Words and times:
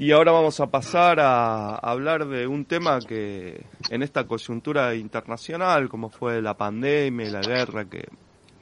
Y 0.00 0.12
ahora 0.12 0.30
vamos 0.30 0.60
a 0.60 0.68
pasar 0.68 1.18
a 1.18 1.74
hablar 1.74 2.28
de 2.28 2.46
un 2.46 2.64
tema 2.64 3.00
que 3.00 3.64
en 3.90 4.04
esta 4.04 4.28
coyuntura 4.28 4.94
internacional, 4.94 5.88
como 5.88 6.08
fue 6.08 6.40
la 6.40 6.54
pandemia 6.54 7.26
y 7.26 7.30
la 7.32 7.40
guerra, 7.40 7.84
que 7.84 8.06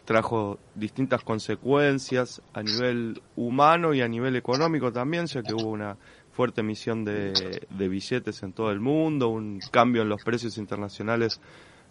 trajo 0.07 0.59
distintas 0.75 1.22
consecuencias 1.22 2.41
a 2.54 2.62
nivel 2.62 3.21
humano 3.37 3.93
y 3.93 4.01
a 4.01 4.09
nivel 4.09 4.35
económico 4.35 4.91
también, 4.91 5.27
ya 5.27 5.43
que 5.43 5.53
hubo 5.53 5.69
una 5.69 5.99
fuerte 6.33 6.62
emisión 6.62 7.04
de, 7.04 7.61
de 7.68 7.89
billetes 7.91 8.43
en 8.43 8.55
todo 8.55 8.71
el 8.71 8.80
mundo, 8.80 9.29
un 9.29 9.61
cambio 9.71 10.00
en 10.00 10.09
los 10.09 10.25
precios 10.25 10.57
internacionales 10.57 11.39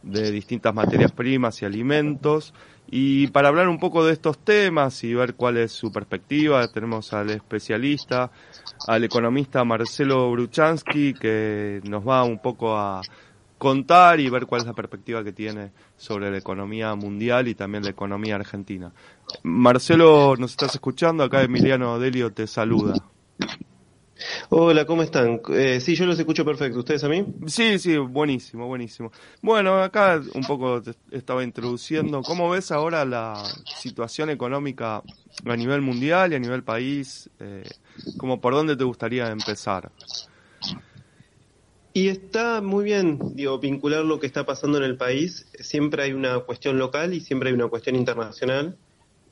de 0.06 0.32
distintas 0.32 0.74
materias 0.74 1.12
primas 1.12 1.62
y 1.62 1.66
alimentos. 1.66 2.54
Y 2.88 3.28
para 3.28 3.50
hablar 3.50 3.68
un 3.68 3.80
poco 3.80 4.06
de 4.06 4.14
estos 4.14 4.38
temas 4.38 5.04
y 5.04 5.14
ver 5.14 5.34
cuál 5.34 5.58
es 5.58 5.72
su 5.72 5.92
perspectiva, 5.92 6.68
tenemos 6.72 7.12
al 7.14 7.32
especialista, 7.32 8.32
al 8.88 9.04
economista 9.04 9.64
Marcelo 9.64 10.32
Bruchansky, 10.32 11.14
que 11.16 11.82
nos 11.84 12.08
va 12.08 12.24
un 12.24 12.40
poco 12.40 12.78
a 12.78 13.02
contar 13.58 14.20
y 14.20 14.30
ver 14.30 14.46
cuál 14.46 14.62
es 14.62 14.68
la 14.68 14.74
perspectiva 14.74 15.24
que 15.24 15.32
tiene 15.32 15.72
sobre 15.98 16.30
la 16.30 16.38
economía 16.38 16.94
mundial 16.94 17.48
y 17.48 17.56
también 17.56 17.84
la 17.84 17.90
economía 17.90 18.36
argentina. 18.36 18.92
Marcelo, 19.42 20.36
nos 20.38 20.52
estás 20.52 20.76
escuchando, 20.76 21.24
acá 21.24 21.42
Emiliano 21.42 21.98
Delio 21.98 22.32
te 22.32 22.46
saluda. 22.46 22.94
Hola, 24.50 24.86
¿cómo 24.86 25.04
están? 25.04 25.42
Eh, 25.50 25.80
sí, 25.82 25.96
yo 25.96 26.06
los 26.06 26.18
escucho 26.18 26.46
perfecto. 26.46 26.80
¿Ustedes 26.80 27.04
a 27.04 27.10
mí? 27.10 27.26
Sí, 27.48 27.78
sí, 27.80 27.98
buenísimo, 27.98 28.68
buenísimo. 28.68 29.12
Bueno, 29.42 29.82
acá 29.82 30.22
un 30.34 30.44
poco 30.44 30.82
te 30.82 30.94
estaba 31.12 31.44
introduciendo. 31.44 32.22
¿Cómo 32.22 32.50
ves 32.50 32.72
ahora 32.72 33.04
la 33.06 33.34
situación 33.78 34.30
económica 34.30 35.04
a 35.46 35.56
nivel 35.56 35.82
mundial 35.82 36.32
y 36.32 36.36
a 36.36 36.40
nivel 36.40 36.64
país? 36.64 37.30
Eh, 37.40 37.64
¿Cómo 38.18 38.40
por 38.40 38.54
dónde 38.54 38.76
te 38.76 38.84
gustaría 38.84 39.28
empezar? 39.28 39.92
Y 41.94 42.10
está 42.10 42.62
muy 42.62 42.84
bien, 42.84 43.20
digo, 43.36 43.58
vincular 43.60 44.04
lo 44.04 44.20
que 44.20 44.28
está 44.28 44.46
pasando 44.46 44.78
en 44.78 44.84
el 44.84 44.98
país. 44.98 45.48
Siempre 45.60 46.04
hay 46.04 46.14
una 46.14 46.40
cuestión 46.40 46.78
local 46.78 47.14
y 47.14 47.22
siempre 47.22 47.50
hay 47.50 47.56
una 47.56 47.68
cuestión 47.68 47.96
internacional. 47.96 48.78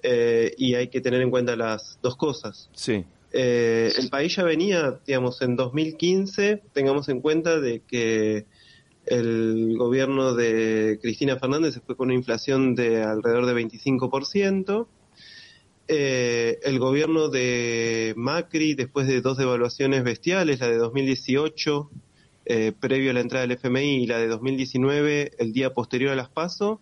Eh, 0.05 0.53
y 0.57 0.75
hay 0.75 0.89
que 0.89 0.99
tener 0.99 1.21
en 1.21 1.29
cuenta 1.29 1.55
las 1.55 1.97
dos 2.01 2.17
cosas. 2.17 2.69
Sí. 2.73 3.05
Eh, 3.33 3.91
el 3.97 4.09
país 4.09 4.35
ya 4.35 4.43
venía, 4.43 4.99
digamos, 5.07 5.41
en 5.41 5.55
2015, 5.55 6.61
tengamos 6.71 7.09
en 7.09 7.19
cuenta 7.19 7.59
de 7.59 7.81
que 7.81 8.45
el 9.07 9.75
gobierno 9.75 10.35
de 10.35 10.99
Cristina 11.01 11.37
Fernández 11.37 11.73
se 11.73 11.81
fue 11.81 11.97
con 11.97 12.07
una 12.07 12.15
inflación 12.15 12.75
de 12.75 13.01
alrededor 13.01 13.47
de 13.47 13.53
25%. 13.55 14.87
Eh, 15.87 16.59
el 16.63 16.79
gobierno 16.79 17.27
de 17.27 18.13
Macri, 18.15 18.75
después 18.75 19.07
de 19.07 19.19
dos 19.19 19.37
devaluaciones 19.37 20.03
bestiales, 20.03 20.59
la 20.59 20.67
de 20.67 20.77
2018, 20.77 21.89
eh, 22.45 22.71
previo 22.79 23.11
a 23.11 23.13
la 23.15 23.21
entrada 23.21 23.47
del 23.47 23.57
FMI, 23.57 24.03
y 24.03 24.07
la 24.07 24.19
de 24.19 24.27
2019, 24.27 25.31
el 25.39 25.53
día 25.53 25.73
posterior 25.73 26.11
a 26.11 26.15
las 26.15 26.29
PASO, 26.29 26.79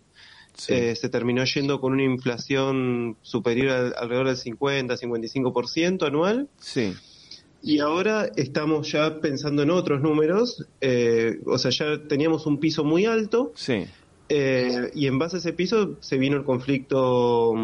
eh, 0.68 0.94
se 0.96 1.08
terminó 1.08 1.44
yendo 1.44 1.80
con 1.80 1.92
una 1.92 2.04
inflación 2.04 3.16
superior 3.22 3.70
al, 3.70 3.94
alrededor 3.96 4.26
del 4.28 4.36
50-55% 4.36 6.06
anual. 6.06 6.48
Sí. 6.58 6.94
Y 7.62 7.78
ahora 7.78 8.28
estamos 8.36 8.90
ya 8.90 9.20
pensando 9.20 9.62
en 9.62 9.70
otros 9.70 10.00
números, 10.00 10.66
eh, 10.80 11.40
o 11.46 11.58
sea, 11.58 11.70
ya 11.70 12.08
teníamos 12.08 12.46
un 12.46 12.58
piso 12.58 12.82
muy 12.84 13.06
alto. 13.06 13.52
Sí. 13.54 13.86
Eh, 14.28 14.90
y 14.94 15.06
en 15.06 15.18
base 15.18 15.36
a 15.36 15.38
ese 15.38 15.52
piso 15.52 15.96
se 16.00 16.16
vino 16.16 16.36
el 16.36 16.44
conflicto 16.44 17.54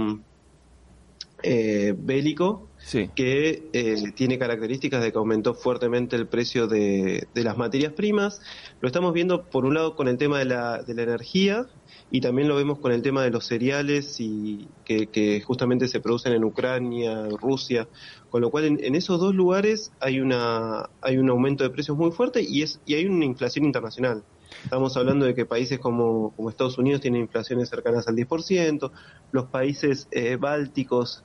mm, 1.42 2.06
bélico, 2.06 2.69
sí. 2.78 3.11
que 3.14 4.12
tiene 4.14 4.39
características 4.39 5.03
de 5.03 5.12
que 5.12 5.19
aumentó 5.19 5.55
fuertemente 5.55 6.17
el 6.17 6.27
precio 6.27 6.67
de, 6.67 7.27
de, 7.34 7.45
las 7.45 7.56
materias 7.56 7.92
primas. 7.92 8.41
Lo 8.80 8.89
estamos 8.89 9.12
viendo, 9.12 9.45
por 9.45 9.64
un 9.64 9.75
lado, 9.75 9.97
con 9.97 10.08
el 10.08 10.19
tema 10.19 10.39
de 10.39 10.45
la, 10.47 10.83
de 10.83 10.95
la 10.95 11.03
energía, 11.03 11.67
y 12.11 12.20
también 12.20 12.48
lo 12.48 12.56
vemos 12.56 12.78
con 12.78 12.92
el 12.92 13.03
tema 13.03 13.22
de 13.22 13.30
los 13.30 13.47
cereales 13.47 14.17
y 14.20 14.68
que, 14.85 15.42
justamente 15.45 15.89
se 15.89 16.01
producen 16.01 16.33
en 16.33 16.45
Ucrania, 16.45 17.29
Rusia, 17.29 17.89
con 18.30 18.41
lo 18.41 18.51
cual 18.51 18.64
en, 18.64 18.95
esos 18.95 19.20
dos 19.20 19.35
lugares 19.35 19.92
hay 20.01 20.20
una 20.20 20.89
hay 21.01 21.18
un 21.18 21.29
aumento 21.29 21.64
de 21.64 21.70
precios 21.70 21.96
muy 21.96 22.11
fuerte 22.11 22.42
y 22.42 22.62
es 22.62 22.80
y 22.86 22.95
hay 22.95 23.07
una 23.07 23.24
inflación 23.24 23.64
internacional. 23.64 24.23
Estamos 24.64 24.96
hablando 24.96 25.27
de 25.27 25.35
que 25.35 25.45
países 25.45 25.79
como, 25.79 26.33
como 26.35 26.48
Estados 26.48 26.79
Unidos 26.79 27.02
tienen 27.02 27.20
inflaciones 27.20 27.68
cercanas 27.68 28.08
al 28.08 28.17
10%, 28.17 28.91
los 29.30 29.45
países 29.46 30.08
eh, 30.11 30.36
bálticos 30.36 31.24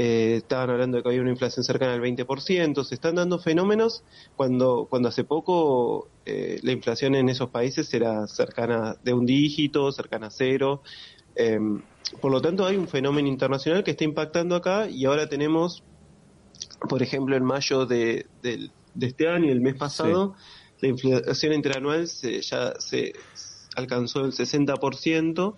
eh, 0.00 0.36
estaban 0.36 0.70
hablando 0.70 0.96
de 0.96 1.02
que 1.02 1.08
había 1.08 1.22
una 1.22 1.32
inflación 1.32 1.64
cercana 1.64 1.94
al 1.94 2.00
20%, 2.00 2.84
se 2.84 2.94
están 2.94 3.16
dando 3.16 3.40
fenómenos 3.40 4.04
cuando, 4.36 4.86
cuando 4.88 5.08
hace 5.08 5.24
poco 5.24 6.08
eh, 6.24 6.60
la 6.62 6.70
inflación 6.70 7.16
en 7.16 7.28
esos 7.28 7.50
países 7.50 7.92
era 7.92 8.28
cercana 8.28 8.94
de 9.02 9.12
un 9.12 9.26
dígito, 9.26 9.90
cercana 9.90 10.28
a 10.28 10.30
cero. 10.30 10.82
Em, 11.34 11.82
por 12.20 12.30
lo 12.30 12.40
tanto, 12.40 12.64
hay 12.64 12.76
un 12.76 12.86
fenómeno 12.86 13.26
internacional 13.26 13.82
que 13.82 13.90
está 13.90 14.04
impactando 14.04 14.54
acá 14.54 14.88
y 14.88 15.04
ahora 15.04 15.28
tenemos, 15.28 15.82
por 16.88 17.02
ejemplo, 17.02 17.36
en 17.36 17.42
mayo 17.42 17.84
de, 17.84 18.26
este 19.00 19.26
año, 19.26 19.50
el 19.50 19.60
mes 19.60 19.74
pasado, 19.74 20.36
la 20.80 20.88
inflación 20.90 21.54
interanual 21.54 22.06
se, 22.06 22.40
ya 22.40 22.74
se 22.78 23.14
alcanzó 23.74 24.24
el 24.24 24.30
60%. 24.30 25.56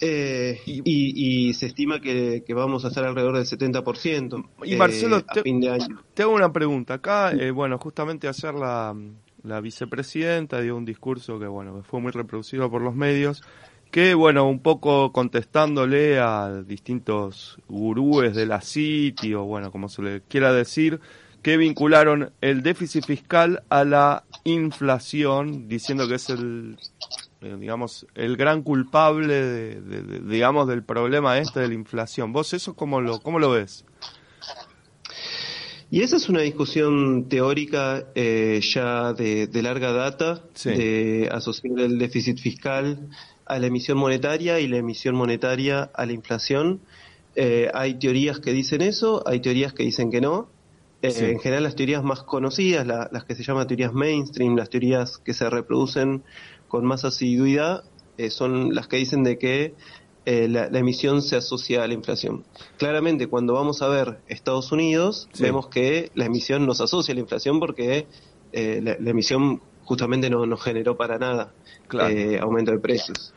Eh, 0.00 0.60
y, 0.66 1.52
se 1.54 1.66
estima 1.66 2.00
que, 2.00 2.42
vamos 2.54 2.84
a 2.84 2.88
estar 2.88 3.04
alrededor 3.04 3.36
del 3.36 3.46
70% 3.46 4.48
y 4.64 4.76
Marcelo, 4.76 5.18
eh, 5.18 5.24
a 5.26 5.42
fin 5.42 5.60
de 5.60 5.70
año. 5.70 6.02
Te 6.14 6.22
hago 6.22 6.34
una 6.34 6.52
pregunta. 6.52 6.94
Acá, 6.94 7.32
eh, 7.32 7.50
bueno, 7.50 7.78
justamente 7.78 8.28
ayer 8.28 8.54
la, 8.54 8.94
la 9.42 9.60
vicepresidenta 9.60 10.60
dio 10.60 10.76
un 10.76 10.84
discurso 10.84 11.38
que, 11.38 11.46
bueno, 11.46 11.82
fue 11.82 12.00
muy 12.00 12.12
reproducido 12.12 12.70
por 12.70 12.82
los 12.82 12.94
medios, 12.94 13.42
que, 13.90 14.14
bueno, 14.14 14.48
un 14.48 14.60
poco 14.60 15.12
contestándole 15.12 16.18
a 16.18 16.62
distintos 16.66 17.58
gurúes 17.68 18.34
de 18.34 18.46
la 18.46 18.60
City, 18.60 19.34
o 19.34 19.44
bueno, 19.44 19.70
como 19.70 19.88
se 19.88 20.02
le 20.02 20.20
quiera 20.22 20.52
decir, 20.52 21.00
que 21.42 21.56
vincularon 21.56 22.32
el 22.40 22.62
déficit 22.62 23.04
fiscal 23.04 23.62
a 23.68 23.84
la 23.84 24.24
inflación, 24.42 25.68
diciendo 25.68 26.08
que 26.08 26.16
es 26.16 26.28
el 26.28 26.76
eh, 27.42 27.56
digamos, 27.58 28.06
el 28.14 28.36
gran 28.36 28.62
culpable, 28.62 29.34
de, 29.34 30.20
digamos, 30.20 30.66
del 30.68 30.82
problema 30.82 31.38
este 31.38 31.60
de 31.60 31.68
la 31.68 31.74
inflación. 31.74 32.32
¿Vos 32.32 32.54
eso 32.54 32.74
cómo 32.74 33.00
lo, 33.00 33.20
cómo 33.20 33.38
lo 33.38 33.50
ves? 33.50 33.84
Y 35.90 36.02
esa 36.02 36.16
es 36.16 36.28
una 36.28 36.40
discusión 36.40 37.28
teórica 37.28 38.06
eh, 38.14 38.60
ya 38.62 39.12
de, 39.12 39.48
larga 39.62 39.92
data, 39.92 40.42
de 40.64 41.28
asociar 41.30 41.78
el 41.78 41.98
déficit 41.98 42.38
fiscal 42.40 43.08
a 43.44 43.58
la 43.60 43.66
emisión 43.68 43.96
monetaria 43.96 44.58
y 44.58 44.66
la 44.66 44.78
emisión 44.78 45.14
monetaria 45.14 45.90
a 45.94 46.06
la 46.06 46.12
inflación. 46.12 46.80
Eh, 47.36 47.70
hay 47.72 47.94
teorías 47.94 48.40
que 48.40 48.52
dicen 48.52 48.82
eso, 48.82 49.22
hay 49.26 49.40
teorías 49.40 49.74
que 49.74 49.84
dicen 49.84 50.10
que 50.10 50.20
no. 50.20 50.48
En 51.02 51.38
general 51.38 51.62
las 51.62 51.76
teorías 51.76 52.02
más 52.02 52.24
conocidas, 52.24 52.84
las 52.84 53.24
que 53.24 53.36
se 53.36 53.44
llaman 53.44 53.68
teorías 53.68 53.92
mainstream, 53.92 54.56
las 54.56 54.70
teorías 54.70 55.18
que 55.18 55.34
se 55.34 55.48
reproducen 55.48 56.24
con 56.68 56.84
más 56.84 57.04
asiduidad 57.04 57.84
eh, 58.18 58.30
son 58.30 58.74
las 58.74 58.88
que 58.88 58.96
dicen 58.96 59.22
de 59.22 59.38
que 59.38 59.74
eh, 60.24 60.48
la, 60.48 60.66
emisión 60.78 61.22
se 61.22 61.36
asocia 61.36 61.84
a 61.84 61.86
la 61.86 61.94
inflación. 61.94 62.44
Claramente, 62.78 63.26
cuando 63.28 63.52
vamos 63.54 63.82
a 63.82 63.88
ver 63.88 64.18
Estados 64.26 64.72
Unidos, 64.72 65.28
vemos 65.38 65.68
que 65.68 66.10
la 66.14 66.24
emisión 66.24 66.66
nos 66.66 66.80
asocia 66.80 67.12
a 67.12 67.14
la 67.14 67.20
inflación 67.20 67.60
porque 67.60 68.06
eh, 68.52 68.80
la, 68.82 69.10
emisión 69.10 69.60
justamente 69.84 70.28
no 70.30 70.44
nos 70.46 70.62
generó 70.62 70.96
para 70.96 71.18
nada 71.18 71.52
aumento 72.40 72.72
de 72.72 72.78
precios. 72.78 73.32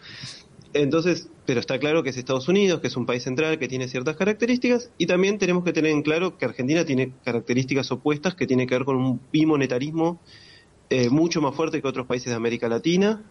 Entonces, 0.74 1.30
pero 1.46 1.60
está 1.60 1.80
claro 1.80 2.04
que 2.04 2.10
es 2.10 2.18
Estados 2.18 2.48
Unidos, 2.48 2.80
que 2.80 2.88
es 2.88 2.98
un 2.98 3.06
país 3.06 3.24
central, 3.24 3.58
que 3.58 3.68
tiene 3.68 3.88
ciertas 3.88 4.16
características, 4.16 4.92
y 4.98 5.08
también 5.08 5.40
tenemos 5.40 5.64
que 5.64 5.74
tener 5.74 5.92
en 5.92 6.04
claro 6.04 6.38
que 6.38 6.46
Argentina 6.46 6.86
tiene 6.86 7.12
características 7.24 7.92
opuestas 7.92 8.36
que 8.36 8.46
tiene 8.48 8.68
que 8.68 8.76
ver 8.76 8.86
con 8.86 8.96
un 8.96 9.20
bimonetarismo 9.32 10.20
eh, 10.90 11.10
mucho 11.10 11.42
más 11.42 11.56
fuerte 11.56 11.82
que 11.82 11.88
otros 11.88 12.08
países 12.08 12.30
de 12.30 12.36
América 12.36 12.68
Latina. 12.68 13.22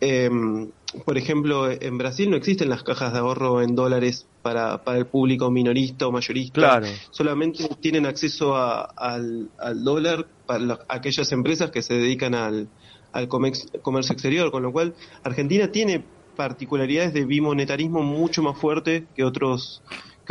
Em, 0.00 0.70
por 1.04 1.18
ejemplo, 1.18 1.70
en 1.70 1.98
Brasil 1.98 2.30
no 2.30 2.36
existen 2.36 2.68
las 2.68 2.82
cajas 2.82 3.12
de 3.12 3.18
ahorro 3.18 3.60
en 3.60 3.74
dólares 3.74 4.26
para, 4.42 4.82
para 4.82 4.98
el 4.98 5.06
público 5.06 5.50
minorista 5.50 6.06
o 6.06 6.12
mayorista. 6.12 6.60
Claro. 6.60 6.86
Solamente 7.10 7.68
tienen 7.80 8.06
acceso 8.06 8.56
al, 8.56 9.50
dólar 9.76 10.26
para 10.46 10.80
aquellas 10.88 11.30
empresas 11.32 11.70
que 11.70 11.82
se 11.82 11.94
dedican 11.94 12.34
al, 12.34 12.68
al 13.12 13.28
comercio 13.28 14.12
exterior, 14.12 14.50
con 14.50 14.62
lo 14.62 14.72
cual 14.72 14.94
Argentina 15.22 15.70
tiene 15.70 16.02
particularidades 16.36 17.12
de 17.12 17.26
bimonetarismo 17.26 18.02
mucho 18.02 18.42
más 18.42 18.56
fuerte 18.56 19.06
que 19.14 19.24
otros 19.24 19.82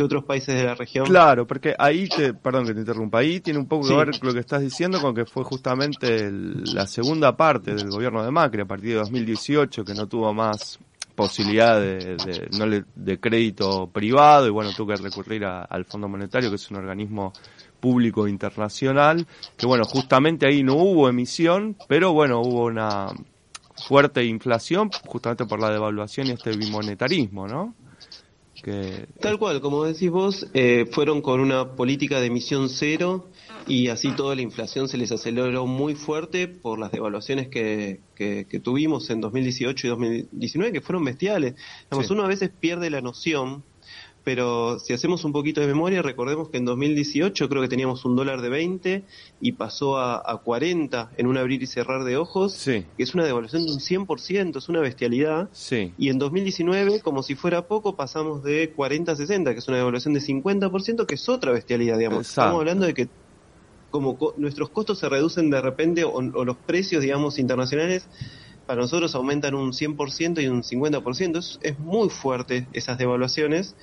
otros 0.04 0.24
países 0.24 0.54
de 0.54 0.64
la 0.64 0.74
región. 0.74 1.06
Claro, 1.06 1.46
porque 1.46 1.74
ahí, 1.78 2.08
te, 2.08 2.34
perdón 2.34 2.66
que 2.66 2.74
te 2.74 2.80
interrumpa, 2.80 3.18
ahí 3.18 3.40
tiene 3.40 3.58
un 3.58 3.66
poco 3.66 3.88
que 3.88 3.96
ver 3.96 4.10
lo 4.22 4.32
que 4.32 4.40
estás 4.40 4.62
diciendo 4.62 5.00
con 5.00 5.14
que 5.14 5.24
fue 5.24 5.44
justamente 5.44 6.30
la 6.30 6.86
segunda 6.86 7.36
parte 7.36 7.74
del 7.74 7.90
gobierno 7.90 8.22
de 8.24 8.30
Macri 8.30 8.62
a 8.62 8.66
partir 8.66 8.90
de 8.90 8.96
2018 8.96 9.84
que 9.84 9.94
no 9.94 10.06
tuvo 10.06 10.32
más 10.32 10.78
posibilidad 11.14 11.78
de, 11.78 12.84
de, 12.94 13.20
crédito 13.20 13.88
privado 13.88 14.46
y 14.46 14.50
bueno, 14.50 14.70
tuvo 14.74 14.94
que 14.94 15.02
recurrir 15.02 15.44
al 15.44 15.84
Fondo 15.84 16.08
Monetario, 16.08 16.48
que 16.48 16.56
es 16.56 16.70
un 16.70 16.78
organismo 16.78 17.32
público 17.78 18.26
internacional, 18.26 19.26
que 19.56 19.66
bueno, 19.66 19.84
justamente 19.84 20.46
ahí 20.46 20.62
no 20.62 20.76
hubo 20.76 21.08
emisión, 21.08 21.76
pero 21.88 22.12
bueno, 22.12 22.40
hubo 22.40 22.64
una 22.64 23.08
fuerte 23.86 24.24
inflación 24.24 24.90
justamente 25.06 25.46
por 25.46 25.60
la 25.60 25.70
devaluación 25.70 26.28
y 26.28 26.32
este 26.32 26.56
bimonetarismo, 26.56 27.46
¿no? 27.46 27.74
Tal 29.20 29.38
cual, 29.38 29.60
como 29.60 29.84
decís 29.84 30.10
vos, 30.10 30.46
eh, 30.54 30.86
fueron 30.90 31.22
con 31.22 31.40
una 31.40 31.74
política 31.76 32.20
de 32.20 32.26
emisión 32.26 32.68
cero 32.68 33.28
y 33.66 33.88
así 33.88 34.12
toda 34.12 34.34
la 34.34 34.42
inflación 34.42 34.88
se 34.88 34.98
les 34.98 35.12
aceleró 35.12 35.66
muy 35.66 35.94
fuerte 35.94 36.48
por 36.48 36.78
las 36.78 36.92
devaluaciones 36.92 37.48
que, 37.48 38.00
que, 38.14 38.60
tuvimos 38.60 39.08
en 39.10 39.20
2018 39.20 39.86
y 39.86 39.90
2019, 39.90 40.72
que 40.72 40.80
fueron 40.80 41.04
bestiales. 41.04 41.54
Uno 42.10 42.24
a 42.24 42.28
veces 42.28 42.50
pierde 42.50 42.90
la 42.90 43.00
noción 43.00 43.64
pero 44.24 44.78
si 44.78 44.92
hacemos 44.92 45.24
un 45.24 45.32
poquito 45.32 45.60
de 45.60 45.66
memoria, 45.66 46.02
recordemos 46.02 46.50
que 46.50 46.58
en 46.58 46.66
2018 46.66 47.48
creo 47.48 47.62
que 47.62 47.68
teníamos 47.68 48.04
un 48.04 48.16
dólar 48.16 48.42
de 48.42 48.50
20 48.50 49.04
y 49.40 49.52
pasó 49.52 49.98
a, 49.98 50.40
40 50.44 51.12
en 51.16 51.26
un 51.26 51.36
abrir 51.36 51.62
y 51.62 51.66
cerrar 51.66 52.04
de 52.04 52.16
ojos, 52.16 52.62
que 52.64 52.84
es 52.98 53.14
una 53.14 53.24
devaluación 53.24 53.64
de 53.64 53.72
un 53.72 53.78
100%, 53.78 54.58
es 54.58 54.68
una 54.68 54.80
bestialidad. 54.80 55.48
Y 55.96 56.10
en 56.10 56.18
2019, 56.18 57.00
como 57.00 57.22
si 57.22 57.34
fuera 57.34 57.66
poco, 57.66 57.96
pasamos 57.96 58.42
de 58.42 58.70
40 58.70 59.12
a 59.12 59.16
60, 59.16 59.52
que 59.52 59.58
es 59.58 59.68
una 59.68 59.78
devaluación 59.78 60.14
de 60.14 60.20
50%, 60.20 61.06
que 61.06 61.14
es 61.14 61.28
otra 61.28 61.52
bestialidad, 61.52 61.98
digamos. 61.98 62.28
Estamos 62.28 62.60
hablando 62.60 62.86
de 62.86 62.94
que 62.94 63.08
como 63.90 64.16
nuestros 64.36 64.70
costos 64.70 64.98
se 64.98 65.08
reducen 65.08 65.50
de 65.50 65.60
repente 65.60 66.04
o, 66.04 66.12
o 66.12 66.44
los 66.44 66.56
precios, 66.56 67.02
digamos, 67.02 67.38
internacionales 67.38 68.06
para 68.70 68.82
nosotros 68.82 69.16
aumentan 69.16 69.56
un 69.56 69.72
100% 69.72 70.40
y 70.40 70.46
un 70.46 70.62
50%. 70.62 71.38
Es, 71.38 71.58
es 71.60 71.76
muy 71.80 72.08
fuerte 72.08 72.68
esas 72.72 72.98
devaluaciones 72.98 73.74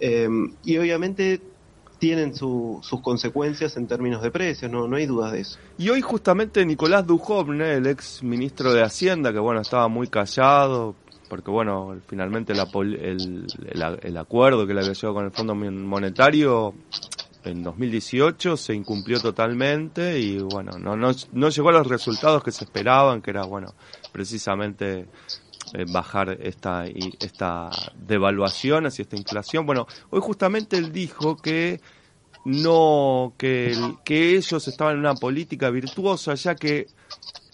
eh, 0.00 0.28
y 0.64 0.78
obviamente 0.78 1.40
tienen 1.98 2.34
sus 2.34 3.00
consecuencias 3.02 3.76
en 3.76 3.86
términos 3.86 4.22
de 4.22 4.30
precios, 4.30 4.70
no, 4.70 4.94
hay 4.94 5.06
dudas 5.06 5.32
de 5.32 5.40
eso. 5.40 5.58
Y 5.78 5.88
hoy 5.88 6.00
justamente 6.02 6.64
Nicolás 6.66 7.06
Dujovne, 7.06 7.74
el 7.74 7.86
ex 7.86 8.22
ministro 8.22 8.72
de 8.72 8.82
Hacienda, 8.82 9.32
que 9.32 9.38
bueno, 9.38 9.60
estaba 9.60 9.88
muy 9.88 10.08
callado, 10.08 10.94
porque 11.28 11.50
bueno, 11.50 11.96
finalmente 12.06 12.52
el, 12.52 13.46
el, 14.02 14.16
acuerdo 14.16 14.66
que 14.66 14.74
le 14.74 14.80
había 14.80 14.92
llegado 14.92 15.14
con 15.14 15.24
el 15.24 15.30
Fondo 15.30 15.54
Monetario 15.54 16.74
en 17.44 17.62
2018 17.62 18.56
se 18.56 18.74
incumplió 18.74 19.20
totalmente 19.20 20.18
y 20.18 20.38
bueno, 20.38 20.78
no, 20.78 20.96
no, 20.96 21.12
no 21.32 21.48
llegó 21.48 21.68
a 21.68 21.72
los 21.72 21.86
resultados 21.86 22.42
que 22.42 22.50
se 22.50 22.64
esperaban, 22.64 23.20
que 23.22 23.30
era 23.30 23.44
bueno, 23.44 23.74
precisamente 24.12 25.06
eh, 25.74 25.84
bajar 25.88 26.38
esta, 26.40 26.86
esta 26.86 27.70
devaluación 27.94 28.86
hacia 28.86 29.02
esta 29.02 29.16
inflación. 29.16 29.66
Bueno, 29.66 29.86
hoy 30.10 30.20
justamente 30.22 30.76
él 30.76 30.92
dijo 30.92 31.36
que 31.36 31.80
no, 32.44 33.34
que, 33.36 33.76
que 34.04 34.36
ellos 34.36 34.68
estaban 34.68 34.94
en 34.94 35.00
una 35.00 35.14
política 35.14 35.70
virtuosa, 35.70 36.34
ya 36.34 36.54
que 36.54 36.86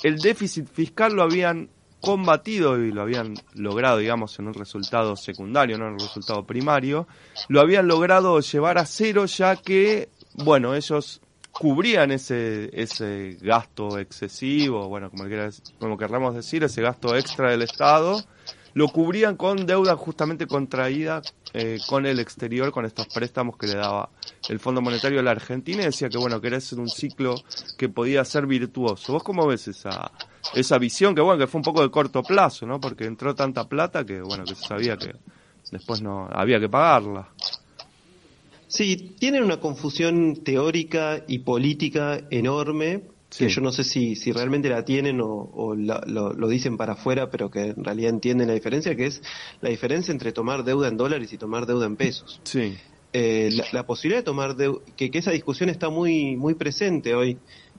el 0.02 0.18
déficit 0.18 0.66
fiscal 0.66 1.14
lo 1.14 1.22
habían 1.22 1.70
combatido 2.00 2.78
y 2.82 2.92
lo 2.92 3.02
habían 3.02 3.34
logrado, 3.54 3.98
digamos, 3.98 4.38
en 4.38 4.48
un 4.48 4.54
resultado 4.54 5.16
secundario, 5.16 5.78
no 5.78 5.86
en 5.86 5.92
un 5.94 5.98
resultado 5.98 6.44
primario, 6.46 7.06
lo 7.48 7.60
habían 7.60 7.86
logrado 7.86 8.40
llevar 8.40 8.78
a 8.78 8.86
cero 8.86 9.26
ya 9.26 9.56
que, 9.56 10.08
bueno, 10.34 10.74
ellos 10.74 11.20
cubrían 11.60 12.10
ese, 12.10 12.70
ese 12.72 13.36
gasto 13.42 13.98
excesivo, 13.98 14.88
bueno, 14.88 15.10
como, 15.10 15.24
como 15.78 15.98
querramos 15.98 16.34
decir, 16.34 16.64
ese 16.64 16.80
gasto 16.80 17.14
extra 17.14 17.50
del 17.50 17.60
Estado, 17.60 18.18
lo 18.72 18.88
cubrían 18.88 19.36
con 19.36 19.66
deuda 19.66 19.94
justamente 19.94 20.46
contraída 20.46 21.20
eh, 21.52 21.76
con 21.86 22.06
el 22.06 22.18
exterior, 22.18 22.72
con 22.72 22.86
estos 22.86 23.08
préstamos 23.08 23.58
que 23.58 23.66
le 23.66 23.74
daba 23.74 24.08
el 24.48 24.58
Fondo 24.58 24.80
Monetario 24.80 25.20
a 25.20 25.22
la 25.22 25.32
Argentina 25.32 25.82
y 25.82 25.84
decía 25.84 26.08
que 26.08 26.16
bueno, 26.16 26.40
que 26.40 26.46
era 26.46 26.58
un 26.78 26.88
ciclo 26.88 27.34
que 27.76 27.90
podía 27.90 28.24
ser 28.24 28.46
virtuoso. 28.46 29.12
¿Vos 29.12 29.22
cómo 29.22 29.46
ves 29.46 29.68
esa, 29.68 30.12
esa 30.54 30.78
visión? 30.78 31.14
Que 31.14 31.20
bueno, 31.20 31.38
que 31.38 31.46
fue 31.46 31.58
un 31.58 31.64
poco 31.64 31.82
de 31.82 31.90
corto 31.90 32.22
plazo, 32.22 32.64
¿no? 32.64 32.80
Porque 32.80 33.04
entró 33.04 33.34
tanta 33.34 33.68
plata 33.68 34.06
que 34.06 34.22
bueno, 34.22 34.44
que 34.44 34.54
se 34.54 34.64
sabía 34.64 34.96
que 34.96 35.14
después 35.70 36.00
no 36.00 36.26
había 36.32 36.58
que 36.58 36.70
pagarla. 36.70 37.28
Sí, 38.70 39.16
tienen 39.18 39.42
una 39.42 39.58
confusión 39.58 40.44
teórica 40.44 41.24
y 41.26 41.40
política 41.40 42.20
enorme, 42.30 43.02
que 43.36 43.48
yo 43.48 43.60
no 43.60 43.72
sé 43.72 43.82
si, 43.82 44.14
si 44.14 44.30
realmente 44.30 44.68
la 44.68 44.84
tienen 44.84 45.20
o, 45.20 45.74
lo, 45.74 46.48
dicen 46.48 46.76
para 46.76 46.92
afuera, 46.92 47.30
pero 47.30 47.50
que 47.50 47.70
en 47.70 47.82
realidad 47.82 48.10
entienden 48.10 48.46
la 48.46 48.54
diferencia, 48.54 48.94
que 48.94 49.06
es 49.06 49.22
la 49.60 49.70
diferencia 49.70 50.12
entre 50.12 50.30
tomar 50.30 50.62
deuda 50.62 50.86
en 50.86 50.96
dólares 50.96 51.32
y 51.32 51.36
tomar 51.36 51.66
deuda 51.66 51.86
en 51.86 51.96
pesos. 51.96 52.40
Sí. 52.44 52.78
Eh, 53.12 53.50
la, 53.72 53.86
posibilidad 53.86 54.20
de 54.20 54.24
tomar 54.24 54.54
deuda, 54.54 54.78
que, 54.96 55.10
que, 55.10 55.18
esa 55.18 55.32
discusión 55.32 55.68
está 55.68 55.90
muy, 55.90 56.36
muy 56.36 56.54
presente 56.54 57.16
hoy, 57.16 57.38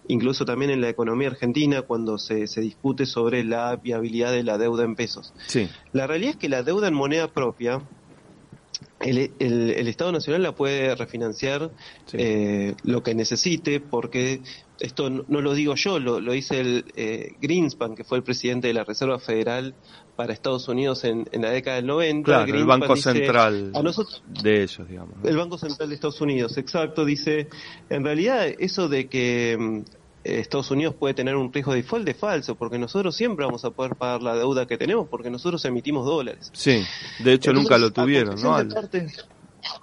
incluso 0.09 0.43
también 0.43 0.71
en 0.71 0.81
la 0.81 0.89
economía 0.89 1.29
argentina, 1.29 1.83
cuando 1.83 2.17
se, 2.17 2.47
se 2.47 2.59
discute 2.59 3.05
sobre 3.05 3.45
la 3.45 3.77
viabilidad 3.77 4.33
de 4.33 4.43
la 4.43 4.57
deuda 4.57 4.83
en 4.83 4.95
pesos. 4.95 5.33
Sí. 5.47 5.69
La 5.93 6.05
realidad 6.05 6.31
es 6.31 6.37
que 6.37 6.49
la 6.49 6.63
deuda 6.63 6.89
en 6.89 6.95
moneda 6.95 7.29
propia, 7.29 7.81
el, 9.03 9.31
el, 9.39 9.87
Estado 9.87 10.11
Nacional 10.11 10.43
la 10.43 10.55
puede 10.55 10.95
refinanciar 10.95 11.71
eh, 12.13 12.75
lo 12.83 13.03
que 13.03 13.15
necesite, 13.15 13.79
porque 13.79 14.41
esto 14.79 15.09
no, 15.09 15.41
lo 15.41 15.53
digo 15.53 15.75
yo, 15.75 15.99
lo, 15.99 16.19
lo 16.19 16.31
dice 16.31 16.59
el 16.59 16.85
eh, 16.95 17.33
Greenspan, 17.41 17.95
que 17.95 18.03
fue 18.03 18.17
el 18.17 18.23
presidente 18.23 18.67
de 18.67 18.73
la 18.73 18.83
Reserva 18.83 19.19
Federal 19.19 19.75
para 20.15 20.33
Estados 20.33 20.67
Unidos 20.67 21.03
en, 21.03 21.27
en 21.31 21.41
la 21.41 21.51
década 21.51 21.77
del 21.77 21.87
90. 21.87 22.25
Claro, 22.25 22.55
el 22.55 22.65
Banco 22.65 22.95
Central 22.95 23.71
de 24.43 24.63
ellos, 24.63 24.87
digamos. 24.87 25.15
El 25.23 25.37
Banco 25.37 25.57
Central 25.57 25.89
de 25.89 25.95
Estados 25.95 26.21
Unidos, 26.21 26.57
exacto, 26.57 27.05
dice, 27.05 27.47
en 27.89 28.03
realidad 28.03 28.47
eso 28.59 28.87
de 28.87 29.07
que 29.07 29.57
mm, 29.59 29.81
Estados 30.23 30.71
Unidos 30.71 30.95
puede 30.95 31.13
tener 31.13 31.35
un 31.35 31.51
riesgo 31.51 31.71
de 31.71 31.81
default 31.81 32.05
de 32.05 32.13
falso, 32.13 32.55
porque 32.55 32.77
nosotros 32.77 33.15
siempre 33.15 33.45
vamos 33.45 33.65
a 33.65 33.71
poder 33.71 33.95
pagar 33.95 34.21
la 34.21 34.35
deuda 34.35 34.67
que 34.67 34.77
tenemos, 34.77 35.07
porque 35.07 35.29
nosotros 35.29 35.63
emitimos 35.65 36.05
dólares. 36.05 36.49
Sí, 36.53 36.83
de 37.19 37.33
hecho 37.33 37.53
nunca 37.53 37.77
lo 37.77 37.91
tuvieron, 37.91 38.41
¿no? 38.41 38.57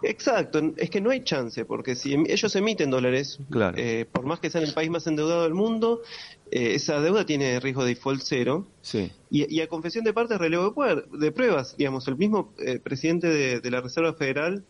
exacto, 0.02 0.60
es 0.76 0.90
que 0.90 1.00
no 1.00 1.10
hay 1.10 1.22
chance, 1.22 1.64
porque 1.64 1.94
si 1.94 2.12
em, 2.12 2.24
ellos 2.28 2.54
emiten 2.56 2.90
dólares, 2.90 3.38
eh, 3.76 4.06
por 4.10 4.26
más 4.26 4.40
que 4.40 4.50
sean 4.50 4.64
el 4.64 4.72
país 4.74 4.90
más 4.90 5.06
endeudado 5.06 5.44
del 5.44 5.54
mundo, 5.54 6.02
eh, 6.50 6.74
esa 6.74 7.00
deuda 7.00 7.24
tiene 7.24 7.60
riesgo 7.60 7.84
de 7.84 7.94
default 7.94 8.22
cero. 8.24 8.66
Sí. 8.80 9.12
Y, 9.30 9.60
a 9.60 9.68
confesión 9.68 10.04
de 10.04 10.12
parte, 10.12 10.36
relevo 10.36 10.74
de, 11.12 11.32
pruebas, 11.32 11.76
digamos, 11.76 12.08
el 12.08 12.16
mismo 12.16 12.54
eh, 12.58 12.80
presidente 12.80 13.60
de 13.60 13.70
la 13.70 13.80
Reserva 13.80 14.14
Federal 14.14 14.64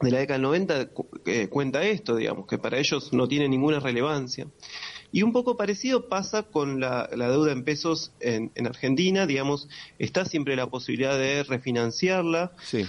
de 0.00 0.10
la 0.10 0.18
década 0.18 0.38
del 0.38 0.42
90 0.42 0.90
eh, 1.26 1.48
cuenta 1.48 1.82
esto, 1.82 2.16
digamos, 2.16 2.46
que 2.46 2.58
para 2.58 2.78
ellos 2.78 3.12
no 3.12 3.28
tiene 3.28 3.48
ninguna 3.48 3.80
relevancia. 3.80 4.46
Y 5.12 5.22
un 5.22 5.32
poco 5.32 5.56
parecido 5.56 6.08
pasa 6.08 6.44
con 6.44 6.80
la, 6.80 7.08
deuda 7.08 7.52
en 7.52 7.64
pesos 7.64 8.12
en, 8.20 8.50
Argentina, 8.66 9.26
digamos, 9.26 9.68
está 9.98 10.24
siempre 10.24 10.56
la 10.56 10.68
posibilidad 10.68 11.18
de 11.18 11.42
refinanciarla. 11.42 12.52
Sí. 12.62 12.86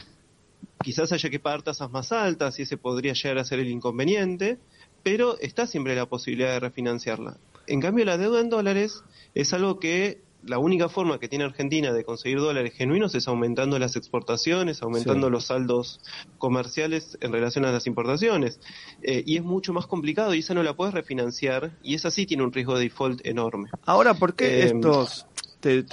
Quizás 0.84 1.12
haya 1.12 1.30
que 1.30 1.39
pagar 1.39 1.63
tasas 1.63 1.91
más 1.91 2.12
altas 2.12 2.60
y 2.60 2.63
ese 2.63 2.77
podría 2.77 3.13
llegar 3.13 3.39
a 3.39 3.44
ser 3.44 3.60
el 3.60 3.70
inconveniente, 3.70 4.60
pero 5.03 5.38
está 5.39 5.65
siempre 5.65 5.96
la 5.96 6.06
posibilidad 6.06 6.51
de 6.51 6.60
refinanciarla. 6.60 7.38
En 7.68 7.82
cambio, 7.82 8.06
la 8.06 8.18
deuda 8.18 8.39
en 8.39 8.50
dólares 8.50 9.03
es 9.34 9.53
algo 9.53 9.80
que 9.80 10.22
la 10.44 10.58
única 10.58 10.90
forma 10.90 11.20
que 11.20 11.28
tiene 11.28 11.46
Argentina 11.46 11.94
de 11.94 12.04
conseguir 12.04 12.40
dólares 12.40 12.74
genuinos 12.74 13.14
es 13.16 13.28
aumentando 13.28 13.78
las 13.80 13.96
exportaciones, 13.96 14.82
aumentando 14.82 15.30
los 15.30 15.46
saldos 15.46 16.02
comerciales 16.38 17.18
en 17.22 17.32
relación 17.32 17.66
a 17.66 17.72
las 17.72 17.88
importaciones. 17.88 18.60
Eh, 19.04 19.24
y 19.26 19.38
es 19.38 19.44
mucho 19.44 19.74
más 19.74 19.88
complicado 19.88 20.34
y 20.34 20.40
esa 20.40 20.54
no 20.54 20.64
la 20.64 20.76
puedes 20.76 20.94
refinanciar 20.94 21.78
y 21.84 21.96
esa 21.96 22.12
sí 22.12 22.26
tiene 22.26 22.44
un 22.44 22.52
riesgo 22.52 22.76
de 22.76 22.86
default 22.86 23.26
enorme. 23.26 23.70
Ahora, 23.86 24.14
¿por 24.14 24.34
qué 24.34 24.62
eh, 24.62 24.66
estos, 24.66 25.28
te, 25.62 25.86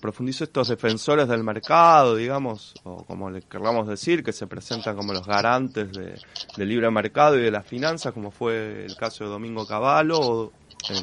profundizo 0.00 0.44
estos 0.44 0.68
defensores 0.68 1.28
del 1.28 1.44
mercado, 1.44 2.16
digamos, 2.16 2.74
o 2.84 3.04
como 3.04 3.30
le 3.30 3.42
queramos 3.42 3.86
decir, 3.86 4.24
que 4.24 4.32
se 4.32 4.46
presentan 4.46 4.96
como 4.96 5.12
los 5.12 5.26
garantes 5.26 5.92
de, 5.92 6.18
del 6.56 6.68
libre 6.68 6.90
mercado 6.90 7.38
y 7.38 7.42
de 7.42 7.50
las 7.50 7.66
finanzas, 7.66 8.12
como 8.12 8.30
fue 8.30 8.86
el 8.86 8.96
caso 8.96 9.24
de 9.24 9.30
Domingo 9.30 9.66
Cavallo 9.66 10.18
o, 10.18 10.52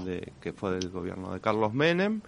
de, 0.05 0.34
que 0.41 0.53
fue 0.53 0.72
del 0.72 0.89
gobierno 0.89 1.34
de 1.34 1.39
Carlos 1.39 1.74
Menem, 1.74 2.22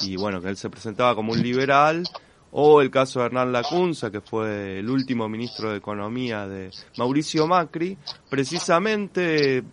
y 0.00 0.16
bueno, 0.16 0.40
que 0.40 0.48
él 0.48 0.56
se 0.56 0.70
presentaba 0.70 1.14
como 1.14 1.32
un 1.32 1.42
liberal, 1.42 2.04
o 2.52 2.80
el 2.80 2.90
caso 2.90 3.20
de 3.20 3.26
Hernán 3.26 3.52
Lacunza, 3.52 4.10
que 4.10 4.20
fue 4.20 4.78
el 4.78 4.90
último 4.90 5.28
ministro 5.28 5.70
de 5.70 5.78
Economía 5.78 6.46
de 6.46 6.70
Mauricio 6.98 7.46
Macri, 7.46 7.96
precisamente 8.28 9.64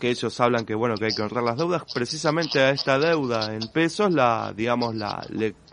que 0.00 0.10
ellos 0.10 0.38
hablan 0.40 0.64
que 0.64 0.74
bueno 0.76 0.94
que 0.94 1.06
hay 1.06 1.14
que 1.14 1.22
honrar 1.22 1.42
las 1.42 1.56
deudas, 1.56 1.82
precisamente 1.92 2.60
a 2.60 2.70
esta 2.70 2.98
deuda 2.98 3.52
en 3.52 3.66
pesos 3.72 4.12
la 4.12 4.52
digamos 4.56 4.94
la 4.94 5.26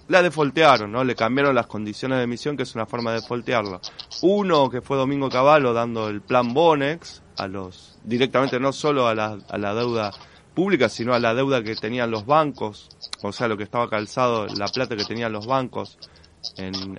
la 0.10 0.24
defoltearon, 0.24 0.92
¿no? 0.92 1.04
Le 1.04 1.16
cambiaron 1.16 1.56
las 1.56 1.68
condiciones 1.68 2.18
de 2.18 2.24
emisión, 2.24 2.58
que 2.58 2.64
es 2.64 2.74
una 2.74 2.88
forma 2.88 3.12
de 3.12 3.22
defoltearla. 3.22 3.80
Uno 4.24 4.70
que 4.70 4.82
fue 4.82 4.98
Domingo 4.98 5.30
Cavallo 5.30 5.72
dando 5.72 6.10
el 6.10 6.22
plan 6.22 6.52
Bonex 6.54 7.22
a 7.38 7.48
los 7.48 7.98
directamente 8.04 8.60
no 8.60 8.74
solo 8.74 9.08
a 9.08 9.14
la, 9.14 9.38
a 9.48 9.58
la 9.58 9.74
deuda 9.76 10.12
pública, 10.54 10.90
sino 10.90 11.14
a 11.14 11.20
la 11.20 11.34
deuda 11.34 11.64
que 11.64 11.76
tenían 11.76 12.12
los 12.12 12.26
bancos, 12.26 12.90
o 13.22 13.32
sea, 13.32 13.48
lo 13.48 13.58
que 13.58 13.64
estaba 13.64 13.90
calzado, 13.90 14.48
la 14.48 14.68
plata 14.68 14.96
que 14.96 15.06
tenían 15.06 15.32
los 15.32 15.48
bancos 15.48 15.98